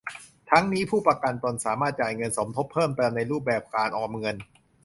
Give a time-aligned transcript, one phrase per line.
[0.49, 4.35] ทั้งนี้ผู้ประกันตนสามารถจ่ายเงินสมทบเพิ่มเติมในรูปแบบการออมเงิน